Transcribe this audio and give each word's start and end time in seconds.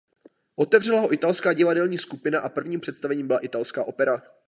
Otevřela 0.55 0.99
ho 0.99 1.13
italská 1.13 1.53
divadelní 1.53 1.97
skupina 1.97 2.39
a 2.39 2.49
prvním 2.49 2.79
představením 2.79 3.27
byla 3.27 3.39
italská 3.39 3.83
opera. 3.83 4.21